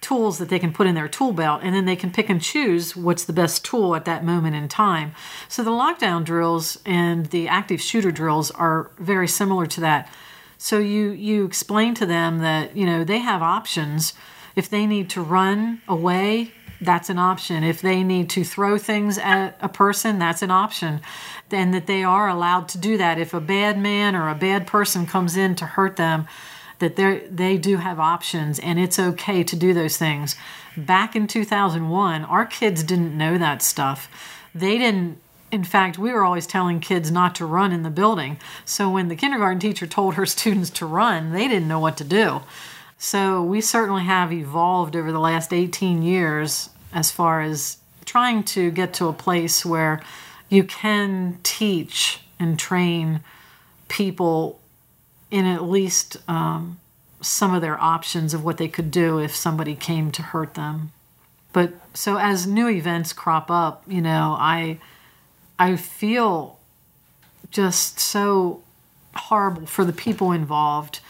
[0.00, 2.40] tools that they can put in their tool belt and then they can pick and
[2.40, 5.12] choose what's the best tool at that moment in time.
[5.48, 10.10] So the lockdown drills and the active shooter drills are very similar to that.
[10.56, 14.14] So you you explain to them that you know they have options.
[14.56, 17.64] If they need to run away that's an option.
[17.64, 21.00] If they need to throw things at a person, that's an option.
[21.48, 23.18] Then that they are allowed to do that.
[23.18, 26.26] If a bad man or a bad person comes in to hurt them,
[26.78, 30.36] that they they do have options and it's okay to do those things.
[30.76, 34.08] Back in 2001, our kids didn't know that stuff.
[34.54, 35.18] They didn't
[35.50, 38.38] in fact, we were always telling kids not to run in the building.
[38.66, 42.04] So when the kindergarten teacher told her students to run, they didn't know what to
[42.04, 42.42] do.
[42.98, 48.72] So we certainly have evolved over the last 18 years as far as trying to
[48.72, 50.02] get to a place where
[50.48, 53.20] you can teach and train
[53.86, 54.60] people
[55.30, 56.80] in at least um,
[57.20, 60.90] some of their options of what they could do if somebody came to hurt them.
[61.52, 64.78] But so as new events crop up, you know, I
[65.58, 66.58] I feel
[67.50, 68.62] just so
[69.14, 71.00] horrible for the people involved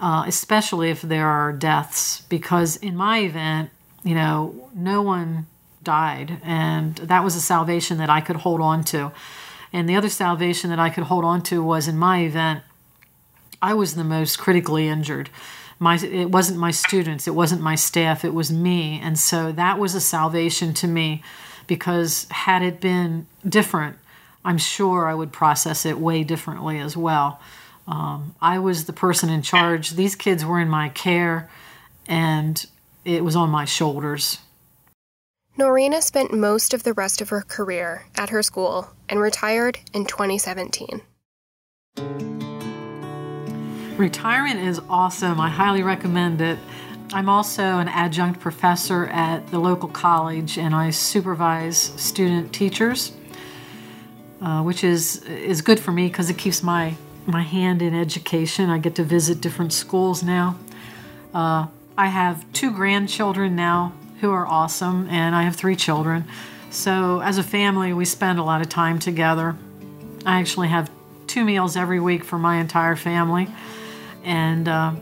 [0.00, 3.70] uh, especially if there are deaths, because in my event,
[4.04, 5.46] you know, no one
[5.82, 9.12] died, and that was a salvation that I could hold on to.
[9.72, 12.62] And the other salvation that I could hold on to was in my event,
[13.60, 15.30] I was the most critically injured.
[15.78, 18.98] My, it wasn't my students, it wasn't my staff, it was me.
[19.02, 21.22] And so that was a salvation to me
[21.66, 23.96] because had it been different,
[24.44, 27.40] I'm sure I would process it way differently as well.
[27.86, 29.90] Um, I was the person in charge.
[29.90, 31.48] These kids were in my care,
[32.06, 32.64] and
[33.04, 34.38] it was on my shoulders.
[35.58, 40.04] Norina spent most of the rest of her career at her school and retired in
[40.04, 41.00] 2017.
[43.96, 45.40] Retirement is awesome.
[45.40, 46.58] I highly recommend it.
[47.14, 53.12] I'm also an adjunct professor at the local college and I supervise student teachers,
[54.42, 56.94] uh, which is, is good for me because it keeps my
[57.26, 58.70] my hand in education.
[58.70, 60.58] I get to visit different schools now.
[61.34, 61.66] Uh,
[61.98, 66.24] I have two grandchildren now who are awesome, and I have three children.
[66.70, 69.56] So, as a family, we spend a lot of time together.
[70.24, 70.90] I actually have
[71.26, 73.48] two meals every week for my entire family,
[74.24, 74.92] and uh,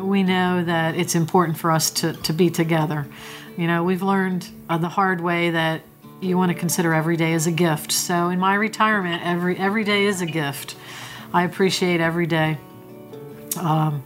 [0.00, 3.06] we know that it's important for us to, to be together.
[3.56, 5.82] You know, we've learned uh, the hard way that
[6.20, 7.92] you want to consider every day as a gift.
[7.92, 10.76] So, in my retirement, every every day is a gift.
[11.36, 12.56] I appreciate every day.
[13.60, 14.02] Um,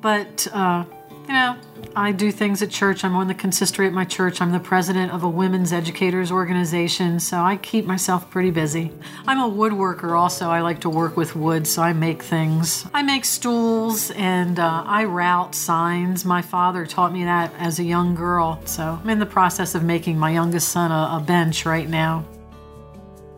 [0.00, 0.86] but, uh,
[1.28, 1.56] you know,
[1.94, 3.04] I do things at church.
[3.04, 4.42] I'm on the consistory at my church.
[4.42, 8.90] I'm the president of a women's educators organization, so I keep myself pretty busy.
[9.24, 10.50] I'm a woodworker also.
[10.50, 12.86] I like to work with wood, so I make things.
[12.92, 16.24] I make stools and uh, I route signs.
[16.24, 19.84] My father taught me that as a young girl, so I'm in the process of
[19.84, 22.24] making my youngest son a, a bench right now.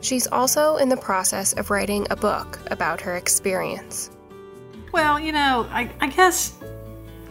[0.00, 4.10] She's also in the process of writing a book about her experience.
[4.92, 6.56] Well, you know, I, I guess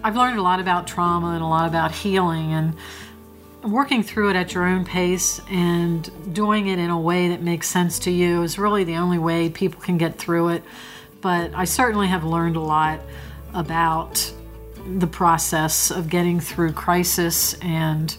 [0.04, 2.76] I've learned a lot about trauma and a lot about healing and
[3.64, 7.68] working through it at your own pace and doing it in a way that makes
[7.68, 10.64] sense to you is really the only way people can get through it.
[11.22, 13.02] But I certainly have learned a lot
[13.54, 14.32] about
[14.86, 18.16] the process of getting through crisis, and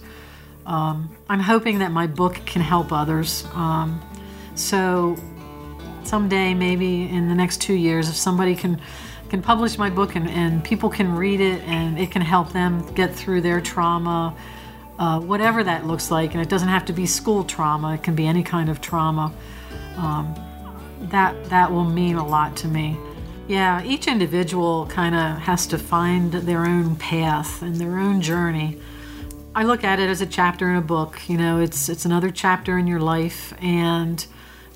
[0.66, 3.46] um, I'm hoping that my book can help others.
[3.54, 4.02] Um,
[4.60, 5.16] so
[6.04, 8.80] someday, maybe in the next two years, if somebody can
[9.28, 12.84] can publish my book and, and people can read it and it can help them
[12.94, 14.34] get through their trauma,
[14.98, 18.14] uh, whatever that looks like, and it doesn't have to be school trauma; it can
[18.14, 19.32] be any kind of trauma.
[19.96, 20.34] Um,
[21.02, 22.98] that that will mean a lot to me.
[23.48, 28.78] Yeah, each individual kind of has to find their own path and their own journey.
[29.54, 31.28] I look at it as a chapter in a book.
[31.28, 34.24] You know, it's it's another chapter in your life, and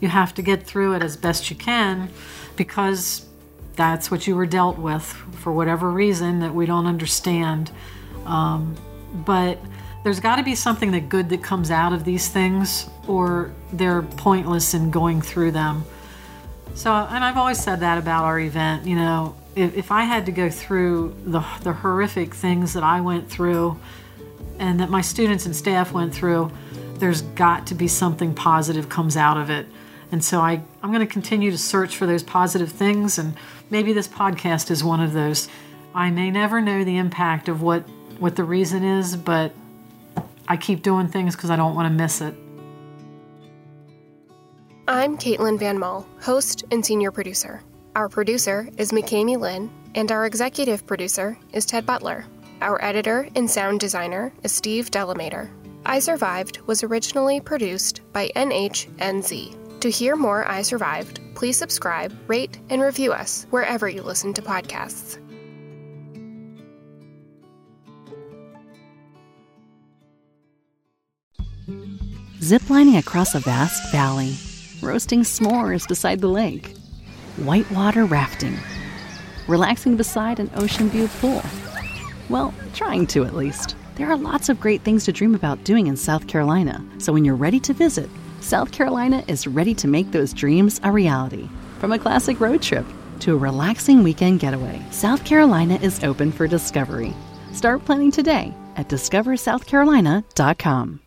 [0.04, 2.10] you have to get through it as best you can,
[2.56, 3.26] because
[3.74, 7.70] that's what you were dealt with for whatever reason that we don't understand.
[8.26, 8.76] Um,
[9.26, 9.58] but
[10.04, 14.02] there's got to be something that good that comes out of these things, or they're
[14.02, 15.84] pointless in going through them.
[16.74, 18.84] So, and I've always said that about our event.
[18.84, 23.00] You know, if, if I had to go through the, the horrific things that I
[23.00, 23.80] went through
[24.58, 26.52] and that my students and staff went through,
[26.98, 29.66] there's got to be something positive comes out of it.
[30.14, 33.34] And so I, I'm going to continue to search for those positive things, and
[33.68, 35.48] maybe this podcast is one of those.
[35.92, 37.80] I may never know the impact of what,
[38.20, 39.50] what the reason is, but
[40.46, 42.32] I keep doing things because I don't want to miss it.
[44.86, 47.60] I'm Caitlin Van Mull, host and senior producer.
[47.96, 52.24] Our producer is McKamey Lynn, and our executive producer is Ted Butler.
[52.60, 55.50] Our editor and sound designer is Steve Delamater.
[55.84, 59.63] I Survived was originally produced by NHNZ.
[59.84, 64.40] To hear more I Survived, please subscribe, rate, and review us wherever you listen to
[64.40, 65.18] podcasts.
[72.40, 74.38] Ziplining across a vast valley
[74.80, 76.74] roasting s'mores beside the lake,
[77.36, 78.56] whitewater rafting,
[79.48, 81.42] relaxing beside an ocean view pool.
[82.30, 83.76] Well, trying to at least.
[83.96, 87.26] There are lots of great things to dream about doing in South Carolina, so when
[87.26, 88.08] you're ready to visit,
[88.44, 91.48] South Carolina is ready to make those dreams a reality.
[91.78, 92.84] From a classic road trip
[93.20, 97.14] to a relaxing weekend getaway, South Carolina is open for discovery.
[97.52, 101.00] Start planning today at discoversouthcarolina.com.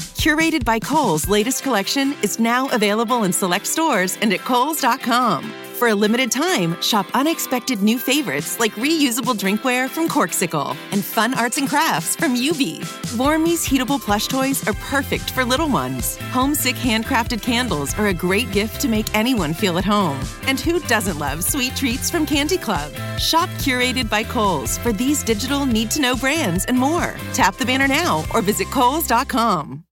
[0.00, 5.52] Curated by Kohl's latest collection is now available in select stores and at Kohl's.com.
[5.82, 11.34] For a limited time, shop unexpected new favorites like reusable drinkware from Corkcicle and fun
[11.34, 12.78] arts and crafts from UV.
[13.16, 16.18] Warmies heatable plush toys are perfect for little ones.
[16.30, 20.20] Homesick handcrafted candles are a great gift to make anyone feel at home.
[20.42, 22.92] And who doesn't love sweet treats from Candy Club?
[23.18, 27.16] Shop curated by Kohl's for these digital need to know brands and more.
[27.34, 29.82] Tap the banner now or visit Kohl's.com.